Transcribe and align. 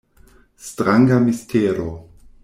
Stranga 0.67 1.19
mistero! 1.19 1.87